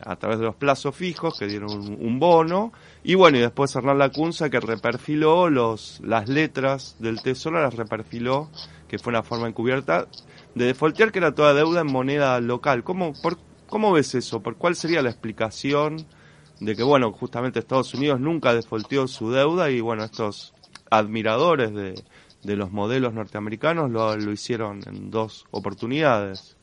a 0.04 0.16
través 0.16 0.38
de 0.38 0.44
los 0.44 0.54
plazos 0.54 0.94
fijos 0.94 1.38
que 1.38 1.46
dieron 1.46 1.70
un, 1.70 2.18
bono 2.20 2.72
y 3.02 3.14
bueno 3.14 3.38
y 3.38 3.40
después 3.40 3.74
Hernán 3.74 3.98
Lacunza 3.98 4.50
que 4.50 4.60
reperfiló 4.60 5.48
los 5.48 6.00
las 6.04 6.28
letras 6.28 6.96
del 6.98 7.22
tesoro 7.22 7.62
las 7.62 7.74
reperfiló 7.74 8.50
que 8.86 8.98
fue 8.98 9.12
una 9.12 9.22
forma 9.22 9.48
encubierta 9.48 10.08
de 10.54 10.66
defaultear 10.66 11.10
que 11.10 11.20
era 11.20 11.34
toda 11.34 11.54
deuda 11.54 11.80
en 11.82 11.86
moneda 11.86 12.40
local. 12.40 12.82
Cómo 12.84 13.14
por, 13.22 13.38
cómo 13.68 13.92
ves 13.92 14.14
eso 14.14 14.42
por 14.42 14.56
cuál 14.56 14.76
sería 14.76 15.00
la 15.00 15.10
explicación 15.10 16.06
de 16.60 16.76
que 16.76 16.82
bueno 16.82 17.10
justamente 17.12 17.60
Estados 17.60 17.94
Unidos 17.94 18.20
nunca 18.20 18.52
defaulteó 18.52 19.08
su 19.08 19.30
deuda 19.30 19.70
y 19.70 19.80
bueno 19.80 20.04
estos 20.04 20.52
admiradores 20.90 21.72
de, 21.72 21.94
de 22.42 22.56
los 22.56 22.72
modelos 22.72 23.12
norteamericanos 23.14 23.90
lo, 23.90 24.16
lo 24.16 24.32
hicieron 24.32 24.80
en 24.86 25.10
dos 25.10 25.46
oportunidades 25.50 26.56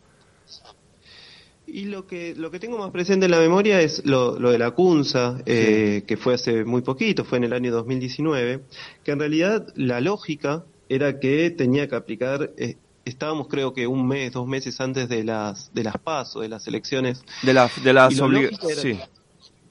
y 1.68 1.84
lo 1.86 2.08
que, 2.08 2.34
lo 2.36 2.50
que 2.50 2.60
tengo 2.60 2.78
más 2.78 2.92
presente 2.92 3.26
en 3.26 3.32
la 3.32 3.40
memoria 3.40 3.82
es 3.82 4.06
lo, 4.06 4.40
lo 4.40 4.52
de 4.52 4.58
la 4.58 4.72
CUNSA, 4.72 5.42
eh, 5.46 6.04
que 6.08 6.16
fue 6.16 6.34
hace 6.34 6.64
muy 6.64 6.82
poquito, 6.82 7.26
fue 7.26 7.40
en 7.40 7.44
el 7.44 7.54
año 7.54 7.74
2019, 7.74 8.64
que 9.04 9.12
en 9.12 9.20
realidad 9.20 9.68
la 9.76 10.00
lógica 10.00 10.64
era 10.88 11.20
que 11.20 11.52
tenía 11.52 11.90
que 11.90 11.96
aplicar, 11.96 12.54
eh, 12.58 12.78
estábamos 13.04 13.50
creo 13.50 13.74
que 13.74 13.86
un 13.86 14.08
mes, 14.08 14.32
dos 14.32 14.48
meses 14.48 14.80
antes 14.80 15.10
de 15.10 15.26
las, 15.26 15.74
de 15.74 15.84
las 15.84 15.98
PASO, 15.98 16.40
de 16.40 16.48
las 16.48 16.66
elecciones. 16.68 17.26
De, 17.44 17.54
la, 17.54 17.70
de 17.84 17.94
las 17.94 18.14
sí. 18.14 18.98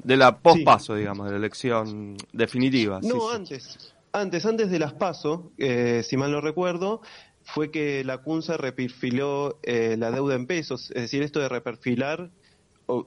De 0.04 0.16
la 0.18 0.38
pospaso, 0.38 0.94
digamos, 0.94 1.26
de 1.26 1.32
la 1.32 1.38
elección 1.38 2.18
definitiva. 2.30 3.00
No, 3.02 3.30
antes. 3.30 3.94
Antes, 4.16 4.46
antes 4.46 4.70
de 4.70 4.78
las 4.78 4.94
PASO, 4.94 5.52
eh, 5.58 6.02
si 6.02 6.16
mal 6.16 6.32
no 6.32 6.40
recuerdo, 6.40 7.02
fue 7.42 7.70
que 7.70 8.02
la 8.02 8.22
CUNSA 8.22 8.56
reperfiló 8.56 9.58
eh, 9.62 9.96
la 9.98 10.10
deuda 10.10 10.34
en 10.36 10.46
pesos, 10.46 10.90
es 10.94 11.02
decir, 11.02 11.22
esto 11.22 11.38
de 11.38 11.50
reperfilar 11.50 12.30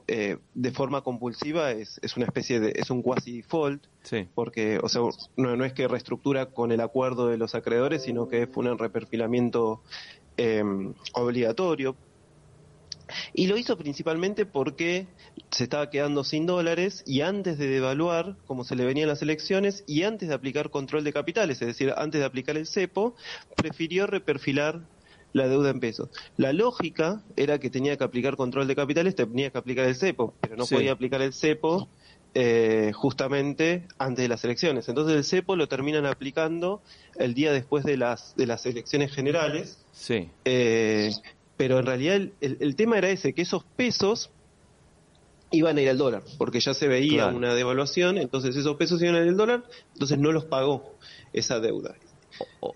eh, 0.06 0.36
de 0.54 0.70
forma 0.70 1.02
compulsiva 1.02 1.72
es, 1.72 1.98
es, 2.04 2.16
una 2.16 2.26
especie 2.26 2.60
de, 2.60 2.74
es 2.76 2.90
un 2.90 3.02
quasi 3.02 3.38
default, 3.38 3.86
porque, 4.36 4.78
o 4.80 4.88
sea, 4.88 5.02
no, 5.36 5.56
no, 5.56 5.64
es 5.64 5.72
que 5.72 5.88
reestructura 5.88 6.46
con 6.46 6.70
el 6.70 6.80
acuerdo 6.80 7.26
de 7.26 7.38
los 7.38 7.56
acreedores, 7.56 8.04
sino 8.04 8.28
que 8.28 8.46
fue 8.46 8.70
un 8.70 8.78
reperfilamiento 8.78 9.82
eh, 10.36 10.62
obligatorio. 11.14 11.96
Y 13.34 13.46
lo 13.46 13.56
hizo 13.56 13.76
principalmente 13.76 14.46
porque 14.46 15.06
se 15.50 15.64
estaba 15.64 15.90
quedando 15.90 16.24
sin 16.24 16.46
dólares 16.46 17.02
y 17.06 17.20
antes 17.22 17.58
de 17.58 17.68
devaluar, 17.68 18.36
como 18.46 18.64
se 18.64 18.76
le 18.76 18.84
venían 18.84 19.08
las 19.08 19.22
elecciones, 19.22 19.84
y 19.86 20.02
antes 20.02 20.28
de 20.28 20.34
aplicar 20.34 20.70
control 20.70 21.04
de 21.04 21.12
capitales, 21.12 21.60
es 21.62 21.68
decir, 21.68 21.92
antes 21.96 22.20
de 22.20 22.24
aplicar 22.24 22.56
el 22.56 22.66
cepo, 22.66 23.14
prefirió 23.56 24.06
reperfilar 24.06 24.82
la 25.32 25.48
deuda 25.48 25.70
en 25.70 25.80
pesos. 25.80 26.08
La 26.36 26.52
lógica 26.52 27.22
era 27.36 27.58
que 27.58 27.70
tenía 27.70 27.96
que 27.96 28.04
aplicar 28.04 28.36
control 28.36 28.66
de 28.66 28.76
capitales, 28.76 29.14
tenía 29.14 29.50
que 29.50 29.58
aplicar 29.58 29.86
el 29.86 29.94
cepo, 29.94 30.34
pero 30.40 30.56
no 30.56 30.66
podía 30.66 30.92
aplicar 30.92 31.22
el 31.22 31.32
cepo 31.32 31.88
eh, 32.34 32.92
justamente 32.94 33.86
antes 33.98 34.22
de 34.22 34.28
las 34.28 34.44
elecciones. 34.44 34.88
Entonces 34.88 35.16
el 35.16 35.24
cepo 35.24 35.56
lo 35.56 35.68
terminan 35.68 36.06
aplicando 36.06 36.82
el 37.16 37.34
día 37.34 37.52
después 37.52 37.84
de 37.84 37.96
las 37.96 38.34
de 38.36 38.46
las 38.46 38.66
elecciones 38.66 39.12
generales. 39.12 39.84
Sí. 39.92 40.30
Eh, 40.44 41.12
pero 41.60 41.78
en 41.78 41.84
realidad 41.84 42.14
el, 42.16 42.32
el, 42.40 42.74
tema 42.74 42.96
era 42.96 43.10
ese, 43.10 43.34
que 43.34 43.42
esos 43.42 43.64
pesos 43.76 44.30
iban 45.50 45.76
a 45.76 45.82
ir 45.82 45.90
al 45.90 45.98
dólar, 45.98 46.22
porque 46.38 46.58
ya 46.58 46.72
se 46.72 46.88
veía 46.88 47.26
una 47.26 47.54
devaluación, 47.54 48.16
entonces 48.16 48.56
esos 48.56 48.78
pesos 48.78 49.02
iban 49.02 49.16
a 49.16 49.20
ir 49.20 49.28
al 49.28 49.36
dólar, 49.36 49.64
entonces 49.92 50.16
no 50.16 50.32
los 50.32 50.46
pagó 50.46 50.94
esa 51.34 51.60
deuda. 51.60 51.94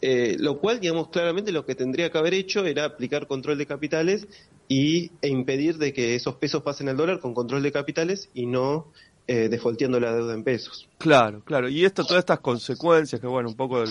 Eh, 0.03 0.37
lo 0.38 0.59
cual, 0.59 0.81
digamos, 0.81 1.09
claramente 1.09 1.50
lo 1.50 1.64
que 1.64 1.75
tendría 1.75 2.11
que 2.11 2.19
haber 2.19 2.35
hecho 2.35 2.67
era 2.67 2.85
aplicar 2.85 3.26
control 3.26 3.57
de 3.57 3.64
capitales 3.64 4.29
y, 4.69 5.12
e 5.23 5.29
impedir 5.29 5.79
de 5.79 5.95
que 5.95 6.14
esos 6.14 6.35
pesos 6.35 6.62
pasen 6.62 6.91
al 6.91 6.99
dólar 6.99 7.21
con 7.21 7.33
control 7.33 7.62
de 7.62 7.73
capitales 7.73 8.29
y 8.35 8.45
no 8.45 8.93
eh, 9.26 9.49
la 9.49 10.12
deuda 10.12 10.35
en 10.35 10.45
pesos. 10.45 10.91
Claro, 10.99 11.43
claro. 11.43 11.71
Y 11.71 11.87
esto, 11.87 12.05
todas 12.05 12.21
estas 12.21 12.41
consecuencias 12.41 13.19
que, 13.19 13.26
bueno, 13.26 13.49
un 13.49 13.57
poco, 13.57 13.83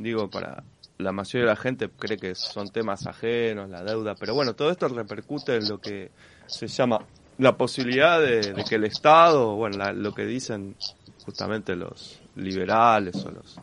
digo, 0.00 0.28
para 0.28 0.64
la 1.02 1.12
mayoría 1.12 1.48
de 1.48 1.54
la 1.54 1.56
gente 1.56 1.90
cree 1.90 2.16
que 2.16 2.34
son 2.34 2.70
temas 2.70 3.06
ajenos, 3.06 3.68
la 3.68 3.82
deuda, 3.82 4.14
pero 4.14 4.34
bueno, 4.34 4.54
todo 4.54 4.70
esto 4.70 4.88
repercute 4.88 5.56
en 5.56 5.68
lo 5.68 5.78
que 5.78 6.10
se 6.46 6.66
llama 6.68 7.00
la 7.38 7.56
posibilidad 7.56 8.20
de, 8.20 8.64
que 8.68 8.76
el 8.76 8.84
Estado, 8.84 9.54
bueno, 9.54 9.92
lo 9.92 10.14
que 10.14 10.24
dicen 10.24 10.76
justamente 11.24 11.76
los 11.76 12.20
liberales 12.36 13.16
o 13.24 13.30
los 13.30 13.56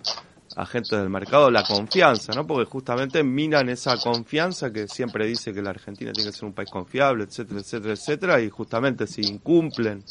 agentes 0.55 0.91
del 1.00 1.10
mercado, 1.10 1.50
la 1.51 1.63
confianza, 1.63 2.34
¿no? 2.34 2.46
Porque 2.46 2.69
justamente 2.69 3.24
minan 3.24 3.69
esa 3.69 3.98
confianza 3.98 4.72
que 4.72 4.88
siempre 4.88 5.25
dice 5.25 5.53
que 5.53 5.62
la 5.62 5.69
Argentina 5.69 6.12
tiene 6.12 6.31
que 6.31 6.36
ser 6.36 6.46
un 6.46 6.53
país 6.53 6.69
confiable, 6.69 7.24
etcétera, 7.24 7.62
etcétera, 7.62 7.93
etcétera, 7.93 8.41
y 8.41 8.50
justamente 8.50 9.08
si 9.08 9.22
incumplen 9.22 10.03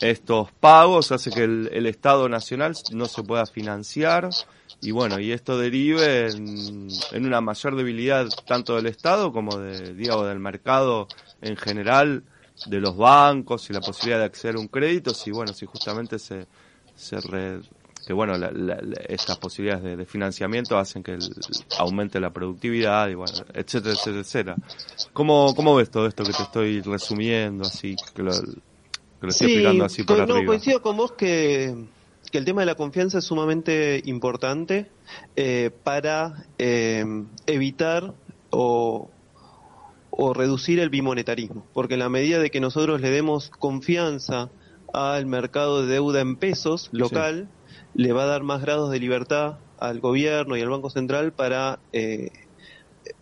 estos 0.00 0.52
pagos 0.52 1.12
hace 1.12 1.30
que 1.30 1.44
el 1.44 1.86
Estado 1.86 2.28
Nacional 2.28 2.74
no 2.92 3.06
se 3.06 3.22
pueda 3.22 3.46
financiar, 3.46 4.28
y 4.84 4.90
bueno, 4.90 5.18
y 5.18 5.32
esto 5.32 5.58
derive 5.58 6.28
en, 6.30 6.88
una 7.14 7.40
mayor 7.40 7.74
debilidad 7.74 8.28
tanto 8.46 8.76
del 8.76 8.86
Estado 8.86 9.32
como 9.32 9.58
de, 9.58 9.94
digo, 9.94 10.26
del 10.26 10.38
mercado 10.38 11.08
en 11.40 11.56
general, 11.56 12.22
de 12.66 12.80
los 12.80 12.94
bancos 12.94 13.68
y 13.70 13.72
la 13.72 13.80
posibilidad 13.80 14.18
de 14.18 14.26
acceder 14.26 14.56
a 14.56 14.60
un 14.60 14.68
crédito, 14.68 15.14
si 15.14 15.30
bueno, 15.30 15.54
si 15.54 15.64
justamente 15.64 16.18
se, 16.18 16.46
se 16.94 17.16
que 18.06 18.12
bueno, 18.12 18.34
estas 19.08 19.38
posibilidades 19.38 19.96
de, 19.96 20.04
financiamiento 20.04 20.76
hacen 20.76 21.02
que 21.02 21.18
aumente 21.78 22.20
la 22.20 22.30
productividad 22.30 23.08
y 23.08 23.14
bueno, 23.14 23.32
etcétera, 23.54 23.94
etcétera, 23.94 24.20
etcétera. 24.20 24.56
¿Cómo, 25.14 25.54
¿Cómo 25.54 25.74
ves 25.76 25.90
todo 25.90 26.06
esto 26.06 26.24
que 26.24 26.32
te 26.32 26.42
estoy 26.42 26.82
resumiendo 26.82 27.64
así, 27.64 27.96
que 28.14 28.22
lo, 28.22 28.32
estoy 28.32 29.46
explicando 29.46 29.84
así 29.86 30.02
por 30.02 30.28
no, 30.28 30.44
coincido 30.44 30.82
con 30.82 30.98
vos 30.98 31.12
que 31.12 31.74
que 32.34 32.38
el 32.38 32.44
tema 32.44 32.62
de 32.62 32.66
la 32.66 32.74
confianza 32.74 33.18
es 33.18 33.26
sumamente 33.26 34.02
importante 34.06 34.90
eh, 35.36 35.70
para 35.84 36.46
eh, 36.58 37.04
evitar 37.46 38.12
o, 38.50 39.08
reducir 40.34 40.80
el 40.80 40.90
bimonetarismo, 40.90 41.64
porque 41.72 41.94
en 41.94 42.00
la 42.00 42.08
medida 42.08 42.40
de 42.40 42.50
que 42.50 42.58
nosotros 42.58 43.00
le 43.00 43.10
demos 43.10 43.50
confianza 43.50 44.50
al 44.92 45.26
mercado 45.26 45.86
de 45.86 45.92
deuda 45.92 46.22
en 46.22 46.34
pesos 46.34 46.88
local, 46.90 47.48
le 47.94 48.12
va 48.12 48.24
a 48.24 48.26
dar 48.26 48.42
más 48.42 48.62
grados 48.62 48.90
de 48.90 48.98
libertad 48.98 49.58
al 49.78 50.00
gobierno 50.00 50.56
y 50.56 50.60
al 50.60 50.70
Banco 50.70 50.90
Central 50.90 51.32
para 51.32 51.78
eh, 51.92 52.30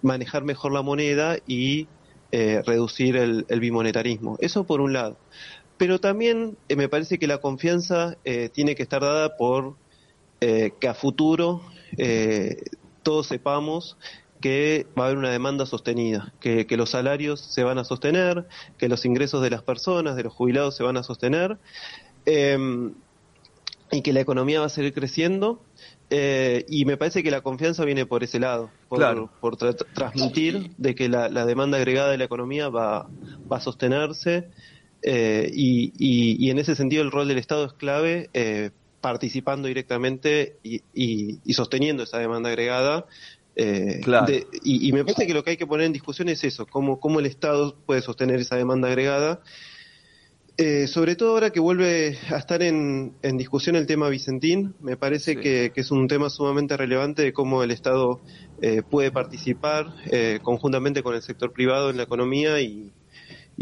manejar 0.00 0.42
mejor 0.42 0.72
la 0.72 0.80
moneda 0.80 1.36
y 1.46 1.86
reducir 2.64 3.16
el 3.18 3.60
bimonetarismo. 3.60 4.38
Eso 4.40 4.64
por 4.64 4.80
un 4.80 4.94
lado 4.94 5.18
pero 5.82 5.98
también 5.98 6.56
eh, 6.68 6.76
me 6.76 6.88
parece 6.88 7.18
que 7.18 7.26
la 7.26 7.38
confianza 7.38 8.16
eh, 8.24 8.48
tiene 8.52 8.76
que 8.76 8.84
estar 8.84 9.02
dada 9.02 9.36
por 9.36 9.74
eh, 10.40 10.74
que 10.78 10.86
a 10.86 10.94
futuro 10.94 11.60
todos 13.02 13.26
sepamos 13.26 13.96
que 14.40 14.86
va 14.96 15.02
a 15.02 15.06
haber 15.06 15.18
una 15.18 15.30
demanda 15.30 15.66
sostenida, 15.66 16.32
que, 16.38 16.64
los 16.76 16.90
salarios 16.90 17.40
se 17.40 17.64
van 17.64 17.78
a 17.78 17.84
sostener, 17.84 18.46
que 18.78 18.88
los 18.88 19.04
ingresos 19.04 19.42
de 19.42 19.50
las 19.50 19.64
personas, 19.64 20.14
de 20.14 20.22
los 20.22 20.32
jubilados 20.32 20.76
se 20.76 20.84
van 20.84 20.96
a 20.96 21.02
sostener 21.02 21.58
em, 22.26 22.94
y 23.90 24.02
que 24.02 24.12
la 24.12 24.20
economía 24.20 24.60
va 24.60 24.66
a 24.66 24.68
seguir 24.68 24.94
creciendo. 24.94 25.60
y 26.10 26.84
me 26.84 26.96
parece 26.96 27.24
que 27.24 27.32
la 27.32 27.40
confianza 27.40 27.84
viene 27.84 28.06
por 28.06 28.22
ese 28.22 28.38
lado, 28.38 28.70
por, 28.88 29.56
transmitir 29.56 30.70
de 30.78 30.94
que 30.94 31.08
la, 31.08 31.28
la, 31.28 31.44
demanda 31.44 31.78
agregada 31.78 32.12
de 32.12 32.18
la 32.18 32.24
economía 32.24 32.68
va, 32.68 33.08
va 33.50 33.56
a 33.56 33.60
sostenerse 33.60 34.48
eh, 35.02 35.50
y, 35.52 36.50
en 36.50 36.58
ese 36.58 36.76
sentido 36.76 37.02
el 37.02 37.10
rol 37.10 37.28
del 37.28 37.38
Estado 37.38 37.66
es 37.66 37.72
clave, 37.72 38.30
eh, 38.34 38.70
participando 39.00 39.68
directamente 39.68 40.56
y, 40.62 41.40
sosteniendo 41.52 42.04
esa 42.04 42.18
demanda 42.18 42.48
agregada. 42.50 43.06
Eh, 43.56 44.00
y, 44.62 44.92
me 44.92 45.04
parece 45.04 45.26
que 45.26 45.34
lo 45.34 45.44
que 45.44 45.50
hay 45.50 45.56
que 45.56 45.66
poner 45.66 45.86
en 45.86 45.92
discusión 45.92 46.28
es 46.28 46.44
eso, 46.44 46.66
cómo, 46.66 47.00
cómo 47.00 47.20
el 47.20 47.26
Estado 47.26 47.76
puede 47.84 48.00
sostener 48.00 48.40
esa 48.40 48.56
demanda 48.56 48.88
agregada. 48.88 49.40
sobre 50.86 51.16
todo 51.16 51.30
ahora 51.30 51.50
que 51.50 51.58
vuelve 51.58 52.16
a 52.30 52.36
estar 52.36 52.62
en, 52.62 53.14
discusión 53.36 53.74
el 53.74 53.86
tema 53.86 54.08
Vicentín, 54.08 54.74
me 54.80 54.96
parece 54.96 55.36
que, 55.36 55.72
que, 55.74 55.80
es 55.80 55.90
un 55.90 56.06
tema 56.06 56.30
sumamente 56.30 56.76
relevante 56.76 57.22
de 57.22 57.32
cómo 57.32 57.64
el 57.64 57.72
Estado 57.72 58.20
puede 58.88 59.10
participar 59.10 59.92
conjuntamente 60.42 61.02
con 61.02 61.16
el 61.16 61.22
sector 61.22 61.52
privado 61.52 61.90
en 61.90 61.96
la 61.96 62.04
economía 62.04 62.60
y, 62.60 62.92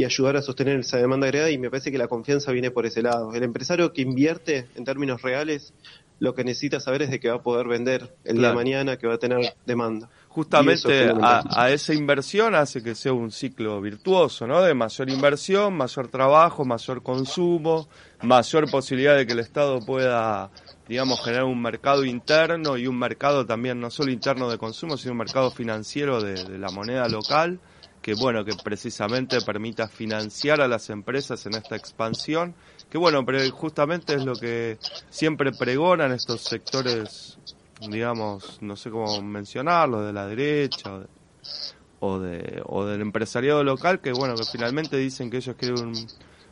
y 0.01 0.05
ayudar 0.05 0.39
a 0.39 0.41
sostener 0.41 0.81
esa 0.81 0.97
demanda 0.97 1.27
agregada 1.27 1.51
y 1.51 1.59
me 1.59 1.69
parece 1.69 1.93
que 1.93 1.99
la 1.99 2.09
confianza 2.09 2.53
viene 2.53 2.71
por 2.71 2.87
ese 2.87 3.03
lado. 3.03 3.35
El 3.35 3.43
empresario 3.43 3.93
que 3.93 4.01
invierte 4.01 4.67
en 4.75 4.85
términos 4.85 5.21
reales 5.21 5.75
lo 6.21 6.35
que 6.35 6.43
necesita 6.43 6.81
saber 6.81 7.03
es 7.03 7.11
de 7.11 7.21
que 7.21 7.29
va 7.29 7.37
a 7.37 7.43
poder 7.43 7.69
vender 7.69 8.15
el 8.25 8.39
día 8.39 8.49
de 8.49 8.55
mañana, 8.55 8.97
que 8.97 9.07
va 9.07 9.17
a 9.17 9.19
tener 9.19 9.55
demanda. 9.67 10.09
Justamente 10.29 11.13
a, 11.21 11.71
esa 11.71 11.93
inversión 11.93 12.55
hace 12.55 12.83
que 12.83 12.95
sea 12.95 13.13
un 13.13 13.31
ciclo 13.31 13.79
virtuoso, 13.83 14.47
¿no? 14.47 14.63
De 14.63 14.73
mayor 14.73 15.11
inversión, 15.11 15.75
mayor 15.75 16.09
trabajo, 16.09 16.65
mayor 16.65 17.03
consumo, 17.03 17.87
mayor 18.23 18.71
posibilidad 18.71 19.19
de 19.19 19.27
que 19.27 19.35
el 19.35 19.41
Estado 19.41 19.81
pueda, 19.81 20.51
digamos, 20.89 21.23
generar 21.23 21.45
un 21.45 21.61
mercado 21.61 22.07
interno 22.07 22.79
y 22.79 22.87
un 22.87 22.99
mercado 22.99 23.45
también 23.45 23.79
no 23.79 23.91
solo 23.91 24.11
interno 24.11 24.49
de 24.51 24.57
consumo, 24.57 24.97
sino 24.97 25.13
un 25.13 25.19
mercado 25.19 25.51
financiero 25.51 26.23
de 26.23 26.59
la 26.59 26.71
moneda 26.71 27.07
local 27.07 27.61
que 28.11 28.21
bueno, 28.21 28.45
que 28.45 28.55
precisamente 28.57 29.41
permita 29.41 29.87
financiar 29.87 30.61
a 30.61 30.67
las 30.67 30.91
empresas 30.91 31.47
en 31.47 31.55
esta 31.55 31.77
expansión, 31.77 32.57
que 32.91 32.99
bueno, 32.99 33.25
pero 33.25 33.39
justamente 33.53 34.17
es 34.17 34.25
lo 34.25 34.35
que 34.35 34.79
siempre 35.11 35.53
pregonan 35.53 36.11
estos 36.11 36.43
sectores, 36.43 37.39
digamos, 37.89 38.59
no 38.63 38.75
sé 38.75 38.91
cómo 38.91 39.23
mencionarlo, 39.23 40.03
de 40.03 40.13
la 40.13 40.27
derecha 40.27 40.93
o, 40.93 41.07
o 42.01 42.19
de, 42.19 42.61
o 42.67 42.85
del 42.85 43.01
empresariado 43.01 43.63
local, 43.63 44.01
que 44.01 44.11
bueno, 44.11 44.35
que 44.35 44.45
finalmente 44.51 44.97
dicen 44.97 45.31
que 45.31 45.37
ellos 45.37 45.55
quieren 45.57 45.79
un 45.79 45.95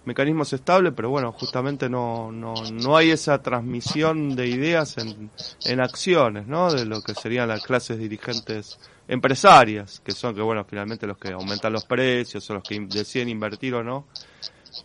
mecanismos 0.05 0.53
estables, 0.53 0.93
pero 0.97 1.11
bueno, 1.11 1.33
justamente 1.33 1.89
no, 1.89 2.33
no, 2.33 2.55
no 2.73 2.97
hay 2.97 3.11
esa 3.11 3.43
transmisión 3.43 4.37
de 4.37 4.47
ideas 4.49 4.99
en, 4.99 5.31
en 5.65 5.81
acciones, 5.81 6.47
¿no? 6.47 6.73
De 6.73 6.85
lo 6.85 7.03
que 7.03 7.15
serían 7.15 7.49
las 7.49 7.63
clases 7.63 7.99
dirigentes 7.99 8.79
empresarias, 9.07 10.01
que 10.01 10.13
son 10.13 10.35
que 10.35 10.43
bueno, 10.43 10.65
finalmente 10.65 11.07
los 11.07 11.19
que 11.19 11.33
aumentan 11.33 11.73
los 11.73 11.85
precios 11.85 12.49
o 12.51 12.55
los 12.55 12.63
que 12.63 12.79
deciden 12.81 13.29
invertir 13.29 13.75
o 13.75 13.83
no. 13.83 14.07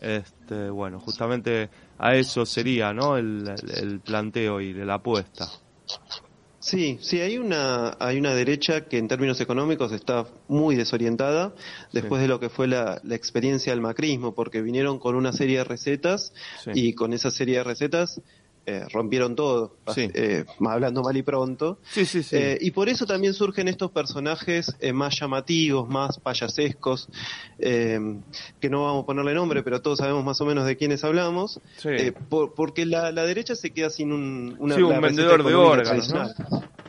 Este, 0.02 0.70
bueno, 0.70 1.00
justamente 1.00 1.70
a 1.98 2.16
eso 2.16 2.46
sería, 2.46 2.94
¿no? 2.94 3.18
El, 3.18 3.54
el 3.76 4.00
planteo 4.00 4.60
y 4.60 4.74
la 4.74 4.96
apuesta. 4.96 5.48
Sí, 6.64 6.98
sí, 7.02 7.20
hay 7.20 7.38
una, 7.38 7.98
hay 8.00 8.18
una 8.18 8.34
derecha 8.34 8.86
que 8.86 8.98
en 8.98 9.10
términos 9.10 9.42
económicos 9.42 9.92
está 9.92 10.28
muy 10.48 10.78
desorientada 10.78 11.54
después 11.92 12.22
de 12.22 12.30
lo 12.30 12.40
que 12.40 12.48
fue 12.48 12.68
la, 12.68 13.02
la, 13.04 13.16
experiencia 13.16 13.74
del 13.74 13.82
macrismo, 13.82 14.34
porque 14.34 14.62
vinieron 14.62 14.98
con 14.98 15.16
una 15.16 15.34
serie 15.34 15.58
de 15.58 15.66
recetas 15.66 16.32
y 16.74 16.94
con 16.94 17.12
esa 17.12 17.32
serie 17.32 17.58
de 17.58 17.66
recetas 17.66 18.22
eh, 18.66 18.86
rompieron 18.92 19.36
todo, 19.36 19.76
eh, 19.98 20.46
hablando 20.66 21.04
mal 21.04 21.18
y 21.18 21.22
pronto. 21.22 21.80
Eh, 22.32 22.58
y 22.62 22.72
por 22.72 22.88
eso 22.88 23.06
también 23.06 23.34
surgen 23.34 23.68
estos 23.68 23.92
personajes 23.92 24.74
más 24.94 25.20
llamativos, 25.20 25.90
más 25.90 26.18
payasescos, 26.20 27.10
que 27.60 28.70
no 28.70 28.86
vamos 28.86 29.04
a 29.04 29.06
ponerle 29.06 29.34
nombre, 29.34 29.64
pero 29.64 29.82
todos 29.82 30.00
sabemos 30.00 30.24
más 30.24 30.40
o 30.40 30.46
menos 30.46 30.66
de 30.66 30.78
quiénes 30.78 31.04
hablamos, 31.04 31.60
porque 32.56 32.86
la, 32.86 33.12
derecha 33.12 33.56
se 33.56 33.72
queda 33.72 33.90
sin 33.90 34.12
un, 34.12 34.56
una, 34.60 34.76
un 34.76 35.02
vendedor 35.02 35.44
de 35.44 35.56
órganos. 35.56 36.14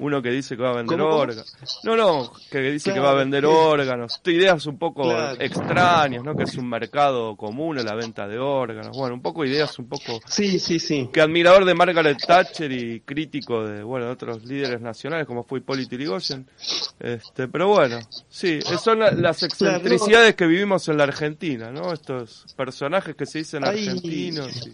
Uno 0.01 0.21
que 0.21 0.31
dice 0.31 0.57
que 0.57 0.63
va 0.63 0.71
a 0.71 0.77
vender 0.77 1.01
órganos. 1.01 1.57
No, 1.85 1.97
no, 1.97 2.33
que 2.51 2.61
dice 2.61 2.93
que 2.93 3.01
va 3.01 3.13
a 3.13 3.15
vender 3.15 3.47
órganos. 3.47 4.21
Ideas 4.25 4.67
un 4.67 4.79
poco 4.79 5.13
extrañas, 5.39 6.23
¿no? 6.25 6.35
Que 6.35 6.45
es 6.45 6.57
un 6.57 6.69
mercado 6.69 7.37
común 7.37 7.85
la 7.85 7.95
venta 7.95 8.27
de 8.27 8.39
órganos. 8.39 8.97
Bueno, 8.97 9.15
un 9.15 9.23
poco 9.23 9.45
ideas 9.45 9.79
un 9.79 9.89
poco... 9.89 10.21
Sí, 10.27 10.59
sí, 10.59 10.79
sí. 10.79 11.09
Que 11.13 11.21
admirador 11.21 11.65
de 11.65 11.75
Margaret 11.75 12.19
Thatcher 12.19 12.71
y 12.73 13.01
crítico 13.01 13.65
de, 13.65 13.83
bueno, 13.83 14.11
otros 14.11 14.45
líderes 14.45 14.81
nacionales 14.81 15.27
como 15.27 15.45
fue 15.45 15.59
Hipólito 15.59 15.97
Yrigoyen. 15.97 16.47
Este, 16.99 17.49
pero 17.49 17.69
bueno, 17.69 17.99
sí, 18.29 18.61
son 18.83 19.01
las 19.01 19.43
excentricidades 19.43 20.35
que 20.35 20.47
vivimos 20.47 20.89
en 20.89 20.97
la 20.97 21.05
Argentina, 21.05 21.71
¿no? 21.71 21.93
Estos 21.93 22.47
personajes 22.57 23.15
que 23.15 23.27
se 23.27 23.39
dicen 23.39 23.65
argentinos. 23.65 24.67
Y, 24.67 24.73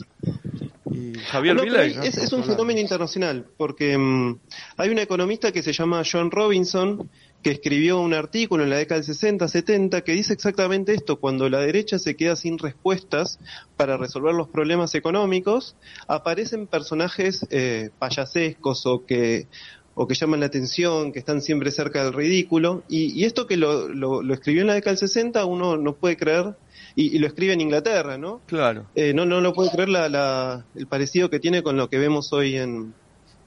Javier 1.31 1.61
Milei, 1.61 1.97
es, 2.03 2.33
un 2.33 2.45
fenómeno 2.45 2.81
internacional, 2.81 3.47
porque 3.57 3.97
mm, 3.97 4.39
hay 4.77 4.89
un 4.91 4.99
economista 4.99 5.53
que 5.53 5.63
se 5.63 5.73
llama 5.73 6.03
John 6.11 6.31
Robinson, 6.31 7.11
que 7.43 7.51
escribió 7.51 8.01
un 8.01 8.13
artículo 8.13 8.65
en 8.65 8.71
la 8.71 8.77
década 8.77 9.01
del 9.01 9.07
60, 9.07 9.49
70, 9.49 10.03
que 10.03 10.13
dice 10.13 10.33
exactamente 10.33 10.95
esto, 10.95 11.21
cuando 11.21 11.49
la 11.49 11.61
derecha 11.61 11.99
se 11.99 12.17
queda 12.17 12.37
sin 12.37 12.59
respuestas 12.59 13.39
para 13.77 13.97
resolver 13.97 14.35
los 14.35 14.49
problemas 14.49 14.95
económicos, 14.95 15.77
aparecen 16.07 16.67
personajes 16.67 17.47
eh, 17.51 17.91
payasescos 17.99 18.87
o 18.87 19.07
que 19.07 19.47
o 19.95 20.07
que 20.07 20.15
llaman 20.15 20.41
la 20.41 20.47
atención, 20.47 21.13
que 21.13 21.19
están 21.19 21.43
siempre 21.43 21.71
cerca 21.71 22.05
del 22.05 22.15
ridículo, 22.15 22.85
y, 22.89 23.25
esto 23.25 23.47
que 23.47 23.59
lo, 23.59 23.89
lo, 23.89 24.33
escribió 24.33 24.63
en 24.63 24.69
la 24.69 24.75
década 24.75 24.93
del 24.93 24.99
60 24.99 25.45
uno 25.45 25.77
no 25.77 25.95
puede 25.95 26.17
creer, 26.17 26.55
y, 26.95 27.19
lo 27.19 27.27
escribe 27.27 27.53
en 27.53 27.61
Inglaterra, 27.61 28.19
¿no? 28.19 28.41
Claro. 28.47 28.87
Eh, 28.95 29.13
no, 29.15 29.25
no 29.25 29.41
lo 29.41 29.53
puede 29.53 29.71
creer 29.71 29.89
la, 29.89 30.65
el 30.75 30.87
parecido 30.87 31.31
que 31.31 31.41
tiene 31.41 31.63
con 31.63 31.77
lo 31.77 31.89
que 31.89 31.99
vemos 31.99 32.33
hoy 32.33 32.57
en, 32.57 32.95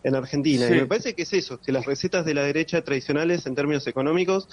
en 0.03 0.15
Argentina. 0.15 0.67
Y 0.67 0.71
me 0.71 0.85
parece 0.85 1.13
que 1.13 1.23
es 1.23 1.33
eso, 1.33 1.59
que 1.59 1.71
las 1.71 1.85
recetas 1.85 2.25
de 2.25 2.33
la 2.33 2.43
derecha 2.43 2.81
tradicionales 2.83 3.45
en 3.45 3.55
términos 3.55 3.87
económicos 3.87 4.47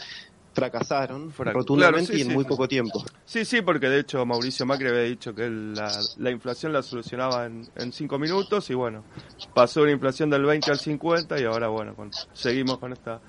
fracasaron 0.52 1.32
rotundamente 1.36 2.16
y 2.16 2.22
en 2.22 2.32
muy 2.32 2.44
poco 2.44 2.66
tiempo. 2.66 3.04
Sí, 3.24 3.44
sí, 3.44 3.62
porque 3.62 3.88
de 3.88 4.00
hecho 4.00 4.24
Mauricio 4.26 4.66
Macri 4.66 4.88
había 4.88 5.02
dicho 5.02 5.34
que 5.34 5.48
la, 5.48 5.90
la 6.18 6.30
inflación 6.30 6.72
la 6.72 6.82
solucionaba 6.82 7.46
en, 7.46 7.68
en, 7.76 7.92
cinco 7.92 8.18
minutos 8.18 8.68
y 8.70 8.74
bueno, 8.74 9.04
pasó 9.54 9.82
una 9.82 9.92
inflación 9.92 10.28
del 10.30 10.44
20 10.44 10.70
al 10.70 10.78
50 10.78 11.40
y 11.40 11.44
ahora 11.44 11.68
bueno, 11.68 11.94
seguimos 12.32 12.78
con 12.78 12.92
esta 12.92 13.20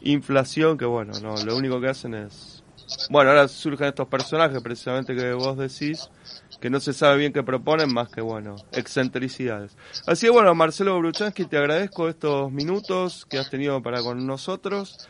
inflación 0.00 0.78
que 0.78 0.86
bueno, 0.86 1.12
no, 1.20 1.36
lo 1.44 1.56
único 1.56 1.80
que 1.80 1.88
hacen 1.88 2.14
es... 2.14 2.59
Bueno, 3.08 3.30
ahora 3.30 3.48
surgen 3.48 3.88
estos 3.88 4.08
personajes 4.08 4.60
precisamente 4.62 5.14
que 5.14 5.32
vos 5.32 5.56
decís, 5.56 6.08
que 6.60 6.70
no 6.70 6.80
se 6.80 6.92
sabe 6.92 7.18
bien 7.18 7.32
qué 7.32 7.42
proponen 7.42 7.92
más 7.92 8.08
que, 8.08 8.20
bueno, 8.20 8.56
excentricidades. 8.72 9.76
Así 10.06 10.26
que 10.26 10.32
bueno, 10.32 10.54
Marcelo 10.54 10.98
Bruchansky, 10.98 11.46
te 11.46 11.56
agradezco 11.56 12.08
estos 12.08 12.52
minutos 12.52 13.26
que 13.26 13.38
has 13.38 13.50
tenido 13.50 13.82
para 13.82 14.02
con 14.02 14.26
nosotros 14.26 15.08